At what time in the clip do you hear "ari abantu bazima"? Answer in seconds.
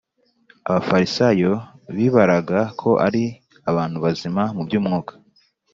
3.05-4.41